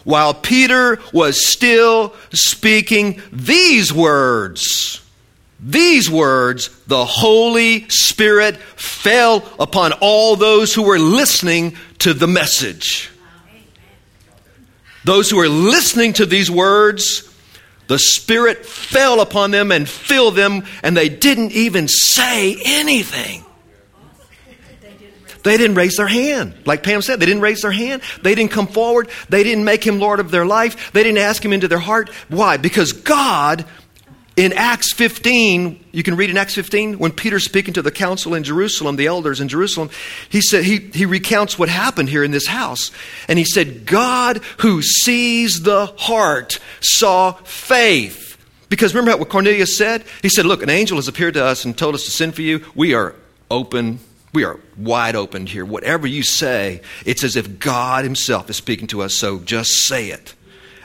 [0.06, 5.02] While Peter was still speaking these words.
[5.60, 13.10] These words, the Holy Spirit fell upon all those who were listening to the message.
[15.04, 17.32] Those who were listening to these words,
[17.88, 23.45] the Spirit fell upon them and filled them, and they didn't even say anything.
[25.46, 26.56] They didn't raise their hand.
[26.66, 28.02] Like Pam said, they didn't raise their hand.
[28.24, 29.10] They didn't come forward.
[29.30, 30.92] They didn't make him Lord of their life.
[30.92, 32.10] They didn't ask him into their heart.
[32.30, 32.58] Why?
[32.58, 33.64] Because God,
[34.36, 38.34] in Acts 15, you can read in Acts 15, when Peter's speaking to the council
[38.34, 39.92] in Jerusalem, the elders in Jerusalem,
[40.30, 42.90] he said, he, he recounts what happened here in this house.
[43.28, 48.36] And he said, God who sees the heart saw faith.
[48.68, 50.04] Because remember what Cornelius said?
[50.24, 52.42] He said, Look, an angel has appeared to us and told us to send for
[52.42, 52.66] you.
[52.74, 53.14] We are
[53.52, 54.00] open
[54.36, 55.66] we are wide open here.
[55.66, 60.10] Whatever you say, it's as if God Himself is speaking to us, so just say
[60.10, 60.36] it.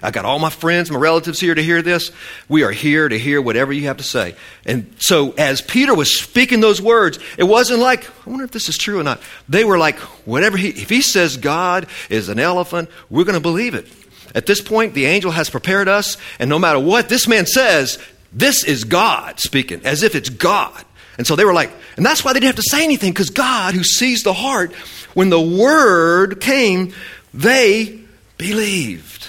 [0.03, 2.11] I've got all my friends, my relatives here to hear this.
[2.49, 4.35] We are here to hear whatever you have to say.
[4.65, 8.71] And so, as Peter was speaking those words, it wasn't like, I wonder if this
[8.71, 9.21] is true or not.
[9.47, 13.41] They were like, whatever he, if he says God is an elephant, we're going to
[13.41, 13.89] believe it.
[14.35, 17.99] At this point, the angel has prepared us, and no matter what this man says,
[18.33, 20.85] this is God speaking, as if it's God.
[21.21, 23.29] And so they were like, and that's why they didn't have to say anything, because
[23.29, 24.73] God, who sees the heart,
[25.13, 26.95] when the word came,
[27.35, 28.01] they
[28.39, 29.29] believed.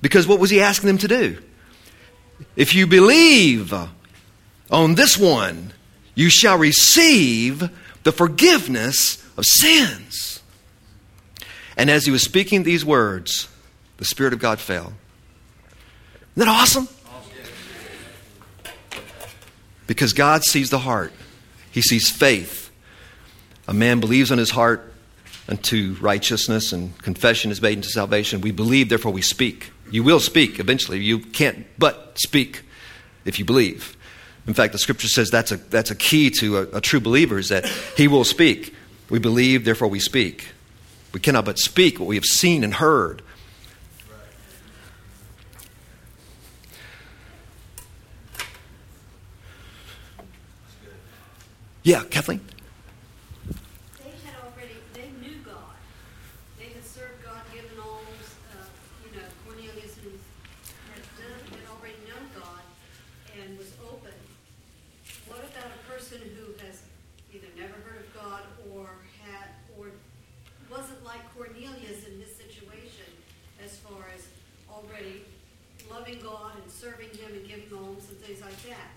[0.00, 1.42] Because what was he asking them to do?
[2.54, 3.74] If you believe
[4.70, 5.72] on this one,
[6.14, 7.68] you shall receive
[8.04, 10.40] the forgiveness of sins.
[11.76, 13.48] And as he was speaking these words,
[13.96, 14.92] the Spirit of God fell.
[16.36, 16.88] Isn't that awesome?
[19.86, 21.12] Because God sees the heart,
[21.70, 22.70] He sees faith.
[23.66, 24.92] A man believes in his heart
[25.48, 28.40] unto righteousness, and confession is made unto salvation.
[28.40, 29.70] We believe, therefore we speak.
[29.90, 31.00] You will speak eventually.
[31.00, 32.62] You can't but speak
[33.24, 33.96] if you believe.
[34.46, 37.38] In fact, the scripture says that's a, that's a key to a, a true believer
[37.38, 37.66] is that
[37.96, 38.74] he will speak.
[39.08, 40.48] We believe, therefore we speak.
[41.12, 43.22] We cannot but speak what we have seen and heard.
[51.84, 52.40] Yeah, Kathleen?
[54.00, 55.76] They had already, they knew God.
[56.56, 58.64] They had served God, given alms, uh,
[59.04, 62.64] you know, Cornelius had done, had already known God
[63.36, 64.16] and was open.
[65.28, 66.88] What about a person who has
[67.36, 68.88] either never heard of God or
[69.20, 69.92] had, or
[70.72, 73.12] wasn't like Cornelius in his situation
[73.62, 74.24] as far as
[74.72, 75.20] already
[75.90, 78.88] loving God and serving Him and giving alms and things like that?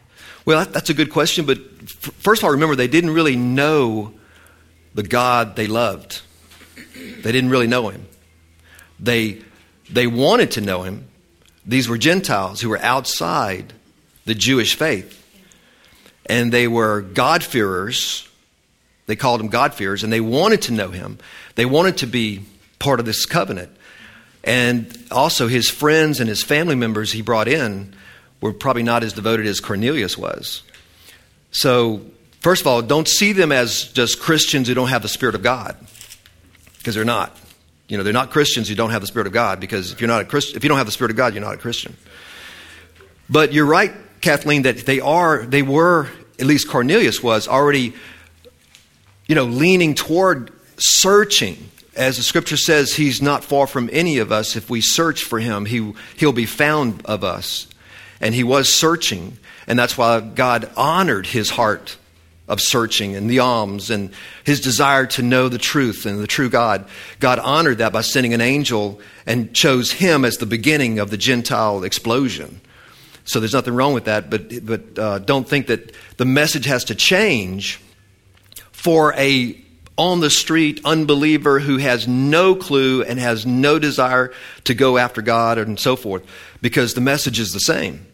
[0.47, 1.57] Well, that's a good question, but
[1.89, 4.13] first of all, remember they didn't really know
[4.93, 6.21] the God they loved.
[6.95, 8.07] They didn't really know him.
[8.97, 9.41] They,
[9.89, 11.09] they wanted to know him.
[11.65, 13.73] These were Gentiles who were outside
[14.23, 15.21] the Jewish faith.
[16.27, 18.25] And they were God-fearers.
[19.05, 21.17] They called them God-fearers, and they wanted to know him.
[21.55, 22.45] They wanted to be
[22.79, 23.71] part of this covenant.
[24.45, 27.93] And also, his friends and his family members he brought in
[28.41, 30.63] were probably not as devoted as Cornelius was.
[31.51, 32.01] So,
[32.41, 35.43] first of all, don't see them as just Christians who don't have the Spirit of
[35.43, 35.75] God,
[36.77, 37.35] because they're not.
[37.87, 40.09] You know, they're not Christians who don't have the Spirit of God, because if you're
[40.09, 41.95] not a Christ, if you don't have the Spirit of God, you're not a Christian.
[43.29, 46.07] But you're right, Kathleen, that they are, they were,
[46.39, 47.93] at least Cornelius was already,
[49.27, 51.69] you know, leaning toward searching.
[51.95, 54.55] As the scripture says, he's not far from any of us.
[54.55, 57.67] If we search for him, he, he'll be found of us.
[58.19, 59.37] And he was searching.
[59.67, 61.97] And that's why God honored his heart
[62.47, 64.11] of searching and the alms and
[64.45, 66.85] his desire to know the truth and the true God.
[67.19, 71.17] God honored that by sending an angel and chose him as the beginning of the
[71.17, 72.61] Gentile explosion.
[73.25, 76.85] So there's nothing wrong with that, but, but uh, don't think that the message has
[76.85, 77.81] to change
[78.71, 79.61] for a
[79.97, 84.31] on the street unbeliever who has no clue and has no desire
[84.63, 86.23] to go after God and so forth,
[86.61, 88.06] because the message is the same.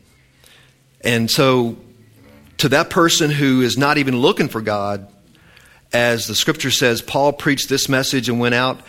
[1.04, 1.78] And so,
[2.58, 5.08] to that person who is not even looking for God,
[5.92, 8.82] as the scripture says, Paul preached this message and went out.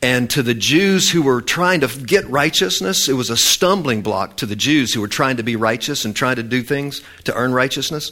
[0.00, 4.36] And to the Jews who were trying to get righteousness, it was a stumbling block
[4.38, 7.34] to the Jews who were trying to be righteous and trying to do things to
[7.34, 8.10] earn righteousness.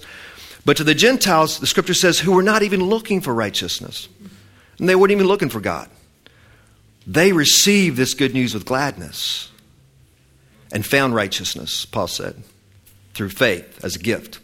[0.64, 4.08] But to the Gentiles, the scripture says, who were not even looking for righteousness,
[4.78, 5.88] and they weren't even looking for God,
[7.06, 9.50] they received this good news with gladness
[10.72, 12.40] and found righteousness, Paul said
[13.14, 14.40] through faith as a gift.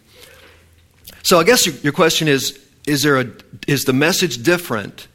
[1.22, 3.26] So I guess your, question is is there a
[3.66, 5.08] is the message different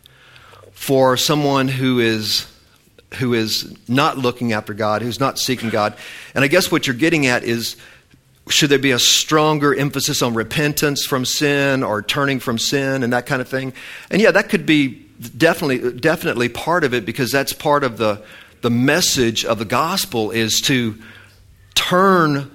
[0.74, 2.46] for someone who is
[3.16, 5.96] who is not looking after God, who's not seeking God.
[6.34, 7.76] And I guess what you're getting at is
[8.50, 13.14] should there be a stronger emphasis on repentance from sin or turning from sin and
[13.14, 13.74] that kind of thing?
[14.10, 15.06] And yeah, that could be
[15.38, 18.22] definitely definitely part of it because that's part of the
[18.62, 20.98] the message of the gospel is to
[21.74, 22.52] turn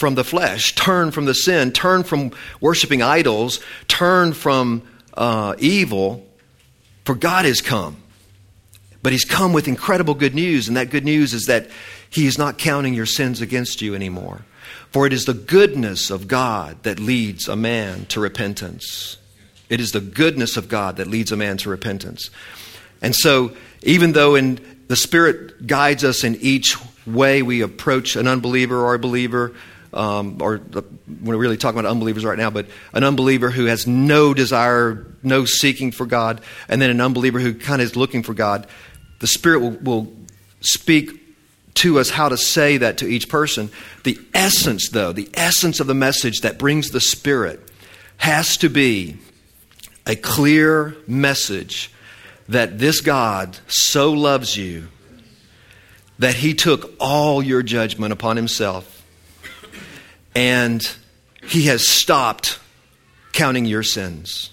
[0.00, 4.80] from the flesh, turn from the sin, turn from worshiping idols, turn from
[5.12, 6.26] uh, evil,
[7.04, 7.98] for God has come.
[9.02, 11.68] But He's come with incredible good news, and that good news is that
[12.08, 14.46] He is not counting your sins against you anymore.
[14.90, 19.18] For it is the goodness of God that leads a man to repentance.
[19.68, 22.30] It is the goodness of God that leads a man to repentance.
[23.02, 26.76] And so, even though in the Spirit guides us in each
[27.06, 29.52] way we approach an unbeliever or a believer,
[29.92, 30.82] um, or the,
[31.22, 35.44] we're really talking about unbelievers right now, but an unbeliever who has no desire, no
[35.44, 38.66] seeking for God, and then an unbeliever who kind of is looking for God,
[39.18, 40.12] the Spirit will, will
[40.60, 41.20] speak
[41.74, 43.70] to us how to say that to each person.
[44.04, 47.60] The essence, though, the essence of the message that brings the Spirit
[48.16, 49.16] has to be
[50.06, 51.92] a clear message
[52.48, 54.88] that this God so loves you
[56.18, 58.99] that he took all your judgment upon himself
[60.34, 60.88] and
[61.42, 62.58] he has stopped
[63.32, 64.50] counting your sins.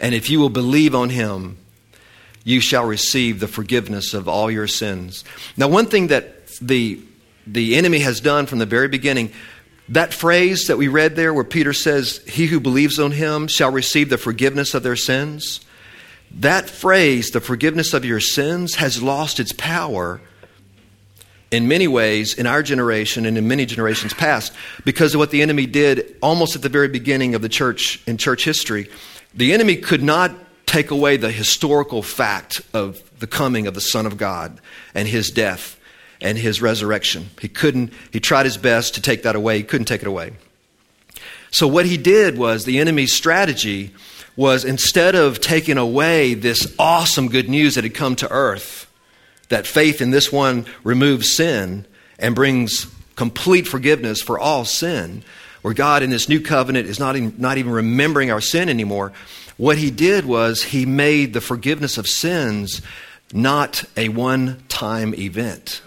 [0.00, 1.58] And if you will believe on him,
[2.44, 5.24] you shall receive the forgiveness of all your sins.
[5.56, 7.00] Now, one thing that the,
[7.46, 9.32] the enemy has done from the very beginning,
[9.88, 13.70] that phrase that we read there where Peter says, He who believes on him shall
[13.70, 15.60] receive the forgiveness of their sins,
[16.32, 20.20] that phrase, the forgiveness of your sins, has lost its power
[21.54, 24.52] in many ways in our generation and in many generations past
[24.84, 28.16] because of what the enemy did almost at the very beginning of the church in
[28.16, 28.90] church history.
[29.34, 30.32] The enemy could not
[30.66, 34.60] take away the historical fact of the coming of the Son of God
[34.94, 35.78] and his death
[36.20, 37.30] and his resurrection.
[37.40, 40.32] He couldn't, he tried his best to take that away, he couldn't take it away.
[41.50, 43.94] So, what he did was the enemy's strategy
[44.34, 48.83] was instead of taking away this awesome good news that had come to earth,
[49.48, 51.86] that faith in this one removes sin
[52.18, 52.86] and brings
[53.16, 55.22] complete forgiveness for all sin,
[55.62, 59.12] where God in this new covenant is not even, not even remembering our sin anymore.
[59.56, 62.82] What he did was he made the forgiveness of sins
[63.32, 65.82] not a one time event.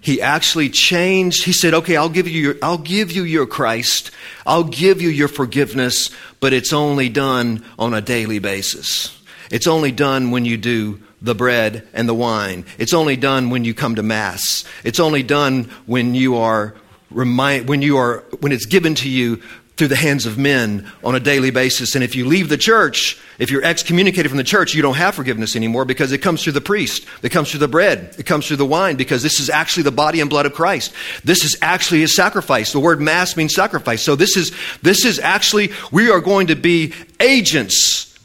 [0.00, 1.44] He actually changed.
[1.44, 4.12] He said, "Okay, I'll give you your, I'll give you your Christ.
[4.46, 9.12] I'll give you your forgiveness, but it's only done on a daily basis.
[9.50, 12.64] It's only done when you do the bread and the wine.
[12.78, 14.64] It's only done when you come to mass.
[14.84, 16.74] It's only done when you are
[17.10, 19.40] remind, when you are when it's given to you
[19.76, 21.94] through the hands of men on a daily basis.
[21.94, 25.14] And if you leave the church, if you're excommunicated from the church, you don't have
[25.14, 27.06] forgiveness anymore because it comes through the priest.
[27.22, 28.14] It comes through the bread.
[28.18, 30.94] It comes through the wine because this is actually the body and blood of Christ.
[31.24, 32.72] This is actually his sacrifice.
[32.72, 34.02] The word mass means sacrifice.
[34.02, 38.15] So this is, this is actually, we are going to be agents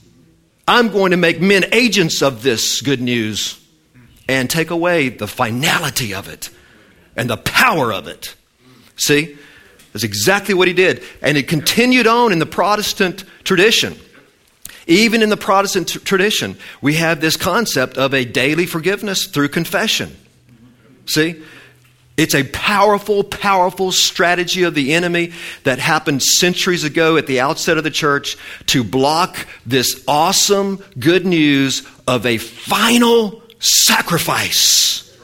[0.72, 3.60] I'm going to make men agents of this good news
[4.30, 6.50] and take away the finality of it
[7.18, 8.34] and the power of it.
[8.96, 9.38] See?
[9.92, 11.04] That's exactly what he did.
[11.22, 13.98] And it continued on in the Protestant tradition.
[14.88, 19.50] Even in the Protestant t- tradition, we have this concept of a daily forgiveness through
[19.50, 20.16] confession.
[21.06, 21.44] See?
[22.22, 25.32] It's a powerful, powerful strategy of the enemy
[25.64, 31.26] that happened centuries ago at the outset of the church to block this awesome good
[31.26, 35.18] news of a final sacrifice.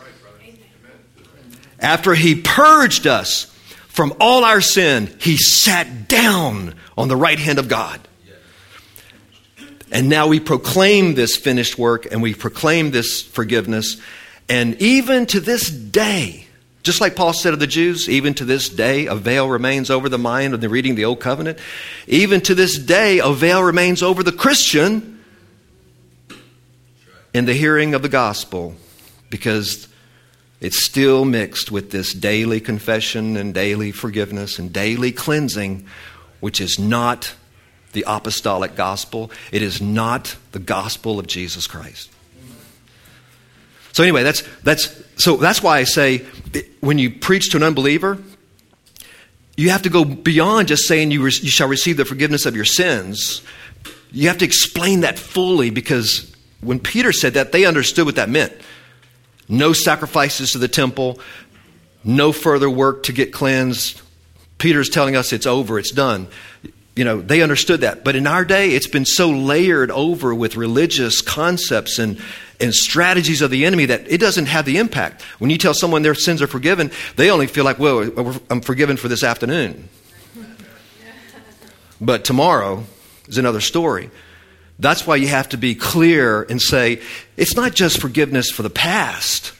[1.79, 3.45] After he purged us
[3.89, 8.01] from all our sin, he sat down on the right hand of God.
[9.91, 14.01] And now we proclaim this finished work and we proclaim this forgiveness.
[14.49, 16.46] And even to this day,
[16.87, 20.07] just like Paul said of the Jews, even to this day, a veil remains over
[20.07, 21.59] the mind of the reading the Old Covenant.
[22.07, 25.21] Even to this day, a veil remains over the Christian
[27.33, 28.73] in the hearing of the gospel
[29.29, 29.89] because
[30.61, 35.85] it's still mixed with this daily confession and daily forgiveness and daily cleansing,
[36.39, 37.35] which is not
[37.91, 39.29] the apostolic gospel.
[39.51, 42.09] It is not the gospel of Jesus Christ.
[43.91, 46.25] So anyway, that's that's so that's why I say
[46.79, 48.17] when you preach to an unbeliever,
[49.55, 52.55] you have to go beyond just saying you, re- you shall receive the forgiveness of
[52.55, 53.41] your sins.
[54.11, 56.31] You have to explain that fully because
[56.61, 58.53] when Peter said that, they understood what that meant.
[59.49, 61.19] No sacrifices to the temple,
[62.03, 64.01] no further work to get cleansed.
[64.57, 66.27] Peter's telling us it's over, it's done.
[66.97, 68.03] You know, they understood that.
[68.03, 72.19] But in our day, it's been so layered over with religious concepts and,
[72.59, 75.21] and strategies of the enemy that it doesn't have the impact.
[75.39, 78.97] When you tell someone their sins are forgiven, they only feel like, well, I'm forgiven
[78.97, 79.89] for this afternoon.
[82.01, 82.83] But tomorrow
[83.27, 84.09] is another story.
[84.79, 87.01] That's why you have to be clear and say,
[87.35, 89.53] it's not just forgiveness for the past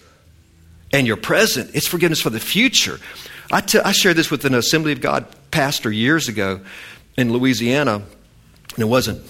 [0.93, 2.99] and your present, it's forgiveness for the future.
[3.51, 6.61] I, t- I shared this with an Assembly of God pastor years ago
[7.17, 9.23] in Louisiana, and it wasn't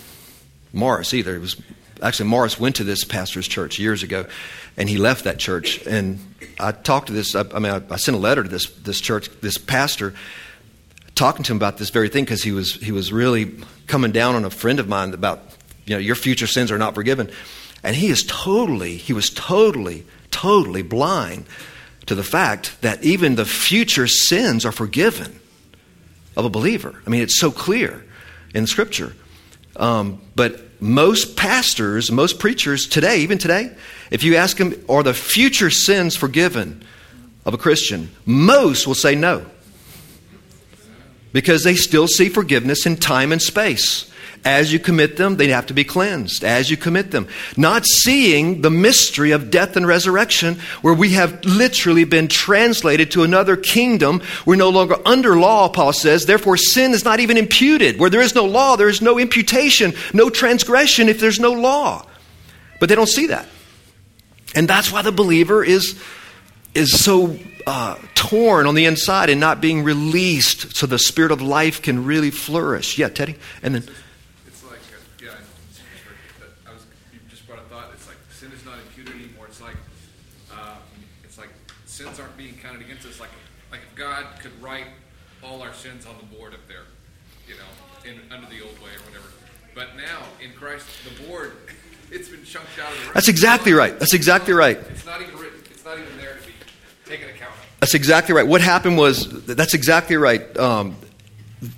[0.73, 1.35] Morris either.
[1.35, 1.55] It was
[2.03, 4.25] actually Morris went to this pastor's church years ago,
[4.75, 5.85] and he left that church.
[5.87, 6.19] And
[6.59, 7.35] I talked to this.
[7.35, 10.13] I, I mean, I, I, sent a letter to this this church, this pastor,
[11.15, 13.53] talking to him about this very thing because he was he was really
[13.87, 15.41] coming down on a friend of mine about
[15.85, 17.31] you know your future sins are not forgiven,
[17.83, 21.45] and he is totally he was totally totally blind
[22.05, 25.39] to the fact that even the future sins are forgiven
[26.37, 26.93] of a believer.
[27.05, 28.05] I mean, it's so clear
[28.53, 29.13] in Scripture.
[29.75, 33.75] Um, but most pastors, most preachers today, even today,
[34.11, 36.83] if you ask them, are the future sins forgiven
[37.45, 38.11] of a Christian?
[38.25, 39.45] Most will say no.
[41.33, 44.09] Because they still see forgiveness in time and space.
[44.45, 46.43] As you commit them, they have to be cleansed.
[46.43, 47.27] As you commit them.
[47.57, 53.23] Not seeing the mystery of death and resurrection, where we have literally been translated to
[53.23, 54.21] another kingdom.
[54.45, 56.25] We're no longer under law, Paul says.
[56.25, 57.99] Therefore, sin is not even imputed.
[57.99, 62.05] Where there is no law, there is no imputation, no transgression if there's no law.
[62.79, 63.47] But they don't see that.
[64.55, 66.01] And that's why the believer is,
[66.73, 71.41] is so uh, torn on the inside and not being released so the spirit of
[71.41, 72.97] life can really flourish.
[72.97, 73.35] Yeah, Teddy?
[73.61, 73.83] And then.
[83.97, 84.85] God could write
[85.43, 86.85] all our sins on the board up there,
[87.47, 89.29] you know, in, under the old way or whatever.
[89.73, 91.53] But now in Christ, the board,
[92.11, 93.13] it's been chunked out of the.
[93.13, 93.97] That's exactly right.
[93.97, 94.77] That's exactly right.
[94.77, 95.59] It's not even written.
[95.69, 96.53] It's not even there to be
[97.05, 97.65] taken account of.
[97.79, 98.47] That's exactly right.
[98.47, 100.57] What happened was that's exactly right.
[100.57, 100.95] Um,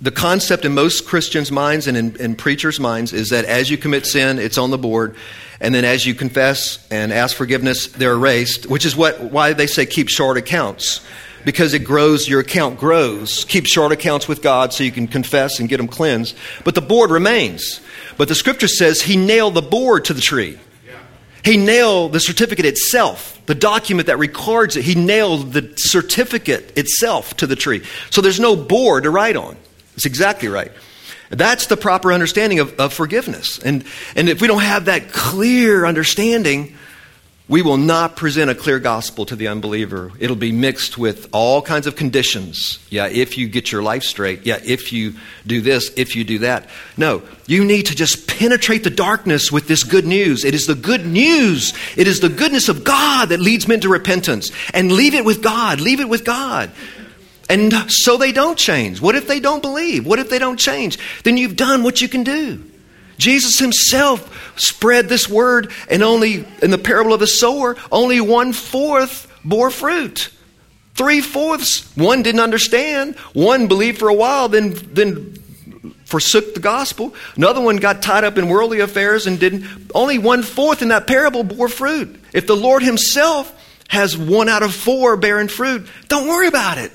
[0.00, 3.78] the concept in most Christians' minds and in, in, preachers' minds is that as you
[3.78, 5.16] commit sin, it's on the board,
[5.58, 8.66] and then as you confess and ask forgiveness, they're erased.
[8.66, 11.00] Which is what why they say keep short accounts
[11.44, 13.44] because it grows, your account grows.
[13.44, 16.36] Keep short accounts with God so you can confess and get them cleansed.
[16.64, 17.80] But the board remains.
[18.20, 20.58] But the scripture says he nailed the board to the tree.
[21.42, 24.84] He nailed the certificate itself, the document that records it.
[24.84, 27.82] He nailed the certificate itself to the tree.
[28.10, 29.56] So there's no board to write on.
[29.94, 30.70] It's exactly right.
[31.30, 33.58] That's the proper understanding of, of forgiveness.
[33.58, 36.76] And, and if we don't have that clear understanding,
[37.50, 40.12] we will not present a clear gospel to the unbeliever.
[40.20, 42.78] It'll be mixed with all kinds of conditions.
[42.90, 44.46] Yeah, if you get your life straight.
[44.46, 46.68] Yeah, if you do this, if you do that.
[46.96, 50.44] No, you need to just penetrate the darkness with this good news.
[50.44, 51.74] It is the good news.
[51.96, 54.52] It is the goodness of God that leads men to repentance.
[54.72, 55.80] And leave it with God.
[55.80, 56.70] Leave it with God.
[57.48, 59.00] And so they don't change.
[59.00, 60.06] What if they don't believe?
[60.06, 61.00] What if they don't change?
[61.24, 62.62] Then you've done what you can do.
[63.18, 68.52] Jesus himself spread this word, and only in the parable of the sower, only one
[68.52, 70.30] fourth bore fruit.
[70.94, 73.16] Three fourths, one didn't understand.
[73.32, 75.34] One believed for a while, then, then
[76.04, 77.14] forsook the gospel.
[77.36, 79.64] Another one got tied up in worldly affairs and didn't.
[79.94, 82.22] Only one fourth in that parable bore fruit.
[82.34, 83.54] If the Lord Himself
[83.88, 86.92] has one out of four bearing fruit, don't worry about it.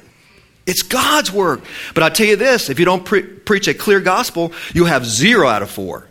[0.67, 1.61] It's God's work.
[1.93, 5.05] But I tell you this if you don't pre- preach a clear gospel, you'll have
[5.05, 6.07] zero out of four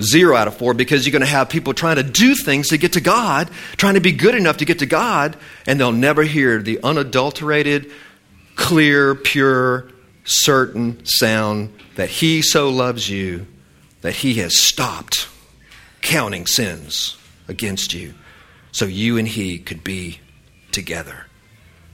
[0.00, 2.78] zero out of four because you're going to have people trying to do things to
[2.78, 5.36] get to God, trying to be good enough to get to God,
[5.66, 7.90] and they'll never hear the unadulterated,
[8.54, 9.88] clear, pure,
[10.24, 13.46] certain sound that He so loves you
[14.02, 15.28] that He has stopped
[16.00, 17.16] counting sins
[17.48, 18.14] against you
[18.72, 20.20] so you and He could be
[20.70, 21.26] together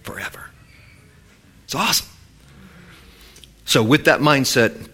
[0.03, 0.51] forever.
[1.65, 2.09] It's awesome.
[3.65, 4.91] So, with that mindset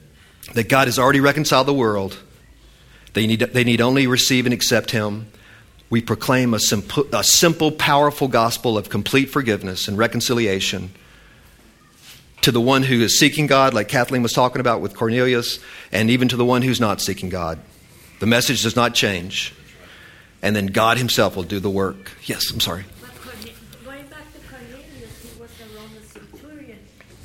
[0.55, 2.17] that God has already reconciled the world,
[3.13, 5.27] they need, they need only receive and accept Him.
[5.89, 10.93] We proclaim a simple, a simple, powerful gospel of complete forgiveness and reconciliation
[12.43, 15.59] to the one who is seeking God, like Kathleen was talking about with Cornelius,
[15.93, 17.59] and even to the one who's not seeking God.
[18.21, 19.55] The message does not change.
[20.43, 22.13] And then God Himself will do the work.
[22.25, 22.85] Yes, I'm sorry.
[23.85, 26.79] Going back to Cornelius, he was a Roman centurion.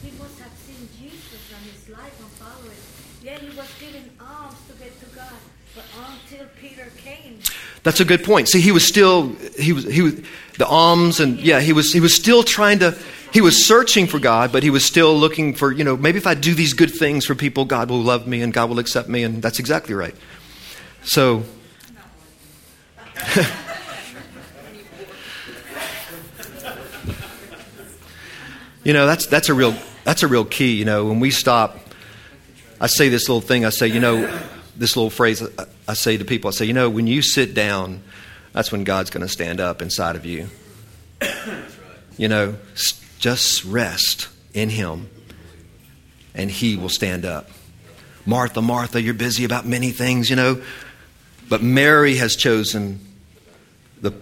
[0.04, 2.78] He must have seen Jesus on his life and following.
[3.24, 5.40] Yet he was giving alms to get to God.
[5.76, 7.40] But until Peter came.
[7.86, 8.50] That's a good point.
[8.50, 9.30] See, he was still
[9.60, 10.16] he was he was
[10.58, 12.98] the alms and yeah, he was he was still trying to
[13.32, 16.26] he was searching for God, but he was still looking for, you know, maybe if
[16.26, 19.08] I do these good things for people, God will love me and God will accept
[19.08, 20.16] me, and that's exactly right.
[21.04, 21.44] So,
[28.84, 29.76] you know, that's that's a real
[30.06, 30.74] that's a real key.
[30.74, 31.78] You know, when we stop,
[32.82, 33.64] I say this little thing.
[33.64, 34.28] I say, you know,
[34.78, 35.44] this little phrase.
[35.88, 38.02] I say to people, I say, you know, when you sit down,
[38.54, 40.50] that's when God's going to stand up inside of you.
[42.18, 42.56] You know,
[43.20, 45.10] just rest in Him,
[46.34, 47.50] and He will stand up.
[48.26, 50.62] Martha, Martha, you're busy about many things, you know,
[51.50, 53.02] but Mary has chosen
[54.02, 54.14] the,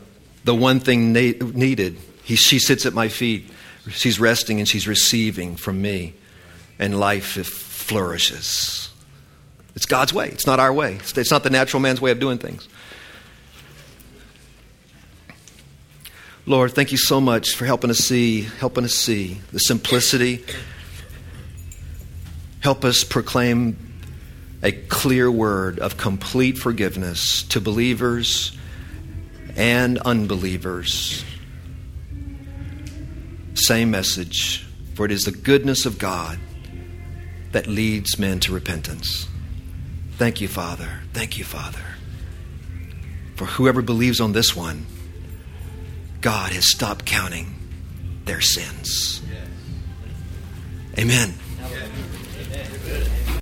[0.43, 1.97] the one thing na- needed.
[2.23, 3.51] He, she sits at my feet.
[3.89, 6.15] She's resting and she's receiving from me,
[6.79, 8.82] and life flourishes.
[9.75, 10.29] It's God's way.
[10.29, 10.99] It's not our way.
[11.15, 12.67] It's not the natural man's way of doing things.
[16.45, 20.43] Lord, thank you so much for helping us see, helping us see the simplicity.
[22.59, 23.77] Help us proclaim
[24.61, 28.57] a clear word of complete forgiveness to believers
[29.55, 31.23] and unbelievers.
[33.53, 34.65] Same message,
[34.95, 36.39] for it is the goodness of God
[37.51, 39.27] that leads men to repentance.
[40.17, 41.01] Thank you, Father.
[41.13, 41.79] Thank you, Father.
[43.35, 44.85] For whoever believes on this one,
[46.21, 47.55] God has stopped counting
[48.25, 49.21] their sins.
[50.97, 51.33] Amen.